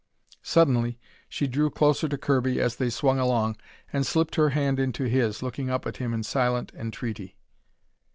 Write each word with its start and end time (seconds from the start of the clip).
Suddenly 0.41 0.97
she 1.29 1.45
drew 1.45 1.69
closer 1.69 2.07
to 2.07 2.17
Kirby 2.17 2.59
as 2.59 2.77
they 2.77 2.89
swung 2.89 3.19
along, 3.19 3.57
and 3.93 4.03
slipped 4.03 4.33
her 4.33 4.49
hand 4.49 4.79
into 4.79 5.03
his, 5.03 5.43
looking 5.43 5.69
up 5.69 5.85
at 5.85 5.97
him 5.97 6.11
in 6.11 6.23
silent 6.23 6.71
entreaty. 6.73 7.35